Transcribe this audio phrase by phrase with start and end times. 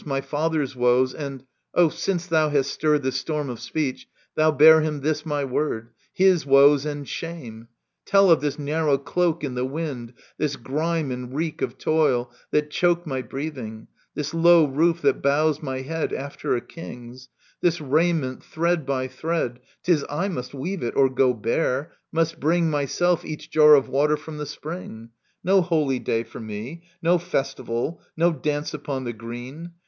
[0.03, 1.43] My father's woes, and—
[1.75, 5.91] O, since thou hast stirred This storm of speech, thou bear him this my word—
[6.17, 7.75] H i s woes and shame I
[8.09, 12.71] Tell of this narrow cloak In the wind; this grime and reek of toil, that
[12.71, 17.29] choke My breathing; this low roof that bows my head After a king's.
[17.61, 18.43] This raiment...
[18.43, 23.51] thread by thread, 'Tis I must weave it, or go bare— must bring, M}rself, each
[23.51, 25.09] jar of water from the spring.
[25.43, 28.01] No holy day for me, no festival.
[28.17, 29.73] No dance upon the green